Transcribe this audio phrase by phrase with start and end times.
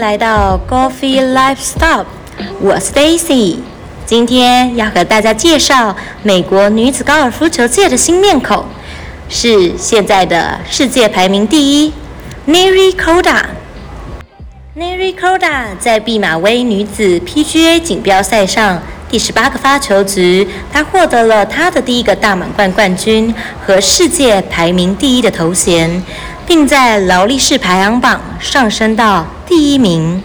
[0.00, 2.06] 来到 Coffee Life Stop，
[2.60, 3.58] 我是 Daisy，
[4.04, 8.64] 今天要和大家介绍美国女子高尔夫球界的新面孔，
[9.28, 11.92] 是现在的世界排名第一
[12.48, 13.42] Neri Koda。
[14.76, 23.32] Neri Koda 在毕马威女子 PGA 锦标赛上第十八个发球局，她获得了她的第一个大满贯冠军
[23.64, 26.02] 和世界排名第一的头衔。
[26.46, 30.22] 并在劳力士排行榜上升到第一名。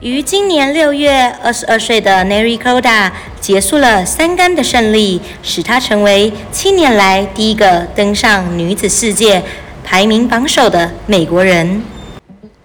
[0.00, 3.10] 于今年六月，二十二岁的 Neri Koda
[3.40, 9.42] 结束了三杆的胜利，使她成为七年来第一个登上女子世界
[9.84, 11.82] 排名榜首的美国人。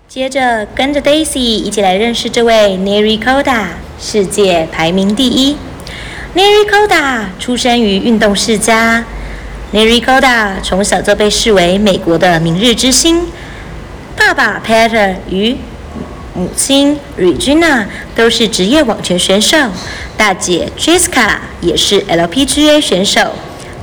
[0.08, 3.66] 接着，跟着 Daisy 一起来认识这位 Neri Koda，
[4.00, 5.56] 世界排名第一。
[6.36, 9.04] Neri Koda 出生于运动世家。
[9.74, 13.28] Neri Koda 从小就被视为美国的明日之星，
[14.16, 15.58] 爸爸 Peter 与
[16.34, 19.58] 母亲 Regina 都是职业网球选手，
[20.16, 23.34] 大姐 Jessica 也是 LPGA 选手，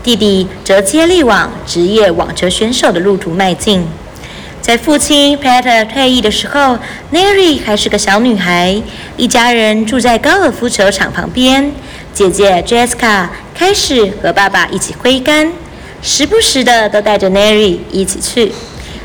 [0.02, 3.86] 弟弟则接力往职业网球选手的路途迈进。
[4.62, 6.78] 在父亲 Peter 退役的时候
[7.12, 8.80] ，Neri 还是个小女孩，
[9.18, 11.70] 一家人住在高尔夫球场旁边，
[12.14, 15.52] 姐姐 Jessica 开始和爸爸一起挥杆。
[16.06, 18.52] 时不时的都带着 Neri 一起去，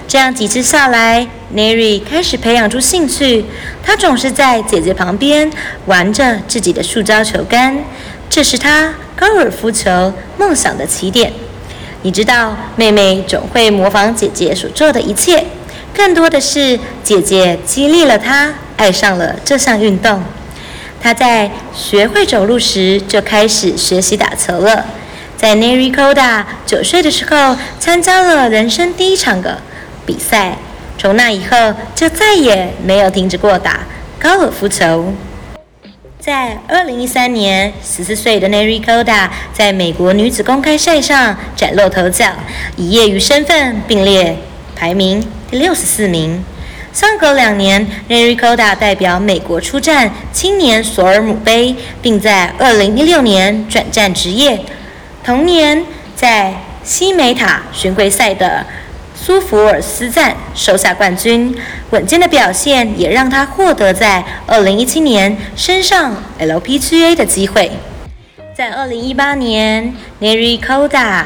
[0.05, 1.25] 这样几次下来
[1.55, 3.45] ，Neri 开始培养出兴趣。
[3.81, 5.49] 他总是在姐姐旁边
[5.85, 7.85] 玩着自己的塑胶球杆，
[8.29, 11.31] 这是他高尔夫球梦想的起点。
[12.01, 15.45] 你知道，妹妹总会模仿姐姐所做的一切，
[15.93, 20.21] 更多的是姐姐激励了她爱上了这项运动。
[21.01, 24.85] 她在学会走路时就开始学习打球了。
[25.39, 29.61] 在 Neri Koda 九岁的时候，参加了人生第一场的
[30.05, 30.57] 比赛。
[30.97, 33.87] 从那以后，就再也没有停止过打
[34.19, 35.13] 高尔夫球。
[36.19, 42.33] 在2013年，14岁的 Neri Koda 在美国女子公开赛上崭露头角，
[42.75, 44.35] 以业余身份并列
[44.75, 46.43] 排名第64名。
[46.91, 54.59] 相隔两年，Neri Koda 代表美国出战青年索尔姆杯，并在2016年转战职业。
[55.23, 55.85] 同年，
[56.15, 56.53] 在
[56.83, 58.65] 西美塔巡回赛的
[59.13, 61.55] 苏福尔斯站收下冠军，
[61.91, 67.71] 稳健的表现也让他获得在2017年升上 LPGA 的机会。
[68.55, 71.25] 在2018年，Neri Koda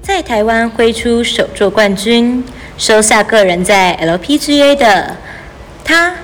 [0.00, 2.44] 在台湾挥出首座冠军，
[2.78, 5.16] 收下个人在 LPGA 的
[5.84, 6.14] 他。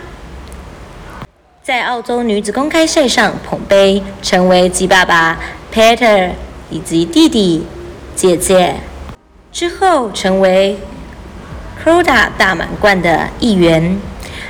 [1.62, 5.38] 在澳洲女子公开赛上捧杯，成为继爸爸
[5.72, 6.30] Peter
[6.70, 7.64] 以及弟弟、
[8.14, 8.76] 姐姐
[9.52, 10.78] 之后，成为
[11.84, 14.00] Koda 大满贯的一员。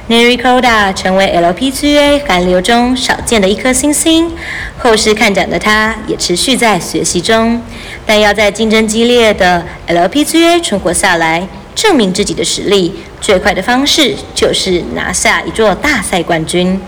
[0.09, 4.33] Neri Koda 成为 LPGA 韩流中少见的一颗星星。
[4.79, 7.61] 后世看展的他，也持续在学习中，
[8.07, 16.81] 但要在竞争激烈的 LPGA 存活下来，证明自己的实力，最快的方式就是拿下一座大赛冠军。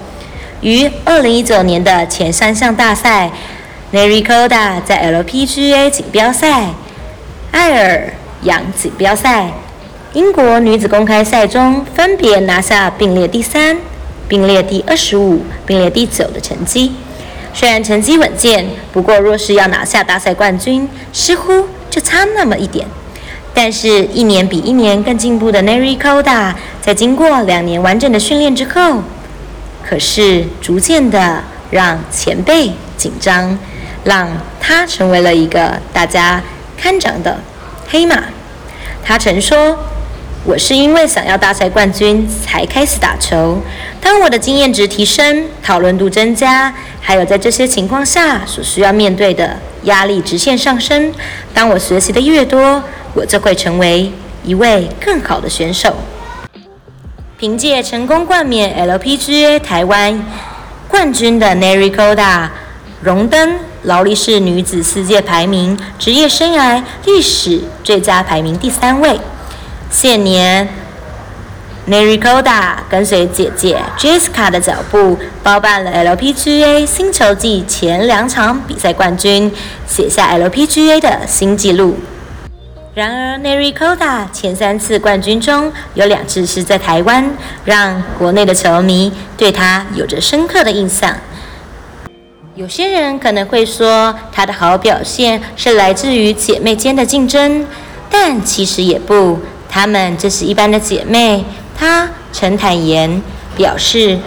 [0.62, 3.30] 于二零一九年的前三项大赛
[3.92, 6.70] ，Neri Koda 在 LPGA 锦标赛、
[7.50, 8.12] 爱尔
[8.42, 9.52] 扬锦标赛、
[10.12, 13.76] 英国女子公开赛中分别拿下并列第三、
[14.28, 16.92] 并列第二十五、并列第九的成绩。
[17.52, 22.86] 虽然成绩稳健，不过若是要拿下大赛冠军，似乎就差那么一点。
[23.52, 29.02] 但是，一年比一年更进步的 Neri Koda，在经过两年完整的训练之后。
[29.84, 33.58] 可是，逐渐的让前辈紧张，
[34.04, 34.28] 让
[34.60, 36.42] 他成为了一个大家
[36.76, 37.38] 看涨的
[37.88, 38.24] 黑马。
[39.04, 39.76] 他曾说
[40.44, 43.60] ：“我是因为想要大赛冠军才开始打球。
[44.00, 51.12] 当我的经验值提升，讨论度增加，还有在这些情况下所需要面对的压力直线上升。
[51.52, 52.82] 当我学习的越多，
[53.14, 54.12] 我就会成为
[54.44, 55.94] 一位更好的选手。”
[57.38, 60.22] 凭借成功冠冕 LPGA 台湾
[60.88, 62.48] 冠军的 Neri Koda，
[63.02, 69.18] 荣登劳力士女子世界排名职业生涯历史最佳排名第三位。
[69.90, 70.68] 现年
[71.88, 79.50] ，Neri Koda 跟随姐姐 Jessica 的脚步，包办了 LPGA 新球季前两场比赛冠军，
[79.86, 81.98] 写下 LPGA 的新纪录。
[82.92, 87.32] 然而，Neri Koda 前三次冠军中有两次是在台湾，
[87.64, 91.16] 让国内的球迷对他有着深刻的印象。
[92.60, 97.64] 有些人可能会说，他的好表现是来自于姐妹间的竞争，
[98.10, 101.42] 但其实也不，她们只是一般的姐妹，
[101.74, 103.22] 她曾坦言
[103.56, 104.18] 表示，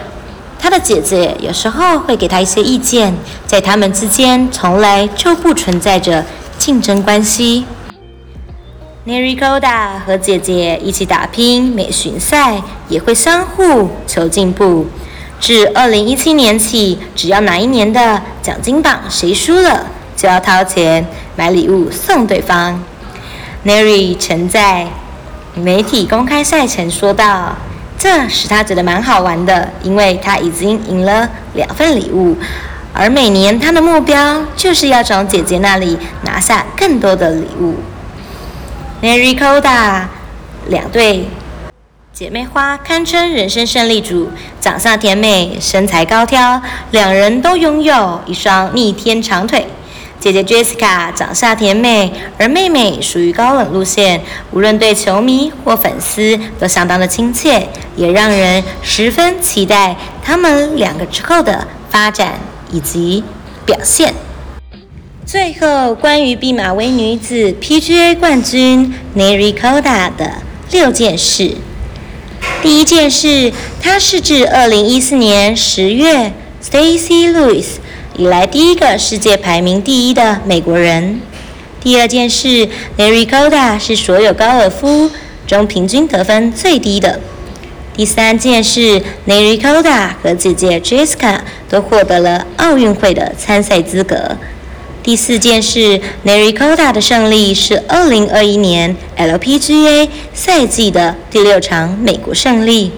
[0.57, 3.15] 她的姐姐有时候会给她一些意见，
[3.45, 6.25] 在她们之间从来就不存在着
[6.57, 7.65] 竞争关系。
[9.05, 12.59] n e r i c o d a 和姐姐一起打拼美巡赛，
[12.89, 14.87] 也会相互求进步。
[15.43, 21.05] 自2017年起，只要哪一年的奖金榜谁输了，就要掏钱
[21.35, 22.81] 买礼物送对方。
[23.63, 24.87] n e r i 曾在
[25.53, 27.57] 媒体公开赛前说道
[27.99, 32.37] ：“这使他觉得蛮好玩的，因为他已经赢了两份礼物，
[32.93, 37.75] 而每年他的目标就是要从姐姐那里拿下更多的礼物。”
[39.03, 40.07] n e r i c o d a
[40.69, 41.27] 两队
[42.13, 44.29] 姐妹花堪称人生胜利组，
[44.61, 46.61] 长相甜美，身材高挑，
[46.91, 49.65] 两人都拥有一双逆天长腿。
[50.19, 54.21] 姐姐 Jessica 长相甜美，而妹妹属于高冷路线，
[54.51, 62.33] 无论对球迷或粉丝都相当的亲切，也让人十分期待他们两个之后的发展
[62.71, 63.23] 以及
[63.65, 64.13] 表现。
[65.25, 70.33] 最后，关于毕马威女子 PGA 冠军 Nerikoda 的
[70.69, 71.57] 六件事。
[72.63, 73.51] 第一件事，
[73.81, 76.31] 他是自2014年10月
[76.63, 77.65] Stacy Lewis。
[78.15, 81.19] 以来第一个世界排名第一的美国人。
[81.81, 85.11] 第二件事 n e r i c o d a 是所有高尔夫
[85.45, 87.19] 中平均得分最低的。
[87.93, 94.37] 第三件事 n e r i c o d a 和姐姐 Jessica 都获得了奥运会的参赛资格。
[95.03, 102.93] 第四件事 n e r i c o d a 的胜利是2021年 LPGA 赛季的第六场美国胜利。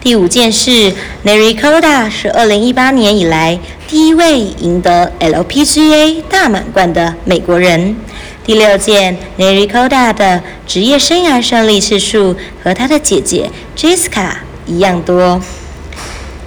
[0.00, 0.92] 第五件事
[1.22, 3.56] n e r i c o d a 是2018年以来。
[3.86, 7.96] 第一位赢得 LPGA 大满贯的美国人。
[8.44, 12.34] 第六件 n e r i c o d a 的职业生涯胜利次数
[12.64, 14.30] 和他的姐姐 Jessica
[14.66, 15.40] 一样多。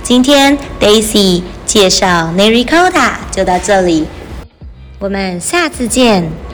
[0.04, 4.06] 今天 Daisy 介绍 n e r i c o d a 就到这里，
[5.02, 6.51] 我们下次见。